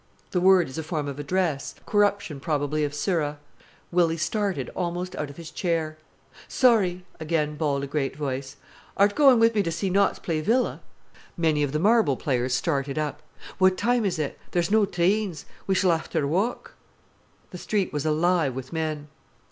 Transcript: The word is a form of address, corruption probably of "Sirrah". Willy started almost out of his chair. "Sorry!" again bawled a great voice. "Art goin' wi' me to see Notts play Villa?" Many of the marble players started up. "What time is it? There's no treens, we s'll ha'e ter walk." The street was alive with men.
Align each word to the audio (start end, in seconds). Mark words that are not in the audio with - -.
The 0.31 0.41
word 0.41 0.67
is 0.67 0.79
a 0.79 0.83
form 0.83 1.07
of 1.07 1.19
address, 1.19 1.75
corruption 1.85 2.39
probably 2.39 2.83
of 2.83 2.95
"Sirrah". 2.95 3.37
Willy 3.91 4.17
started 4.17 4.67
almost 4.75 5.15
out 5.15 5.29
of 5.29 5.37
his 5.37 5.51
chair. 5.51 5.95
"Sorry!" 6.47 7.05
again 7.19 7.55
bawled 7.55 7.83
a 7.83 7.85
great 7.85 8.15
voice. 8.15 8.55
"Art 8.97 9.13
goin' 9.13 9.39
wi' 9.39 9.51
me 9.53 9.61
to 9.61 9.71
see 9.71 9.91
Notts 9.91 10.17
play 10.17 10.41
Villa?" 10.41 10.81
Many 11.37 11.61
of 11.61 11.71
the 11.71 11.77
marble 11.77 12.17
players 12.17 12.55
started 12.55 12.97
up. 12.97 13.21
"What 13.59 13.77
time 13.77 14.03
is 14.03 14.17
it? 14.17 14.39
There's 14.49 14.71
no 14.71 14.85
treens, 14.87 15.45
we 15.67 15.75
s'll 15.75 15.95
ha'e 15.95 16.07
ter 16.09 16.25
walk." 16.25 16.73
The 17.51 17.59
street 17.59 17.93
was 17.93 18.03
alive 18.03 18.55
with 18.55 18.73
men. 18.73 19.07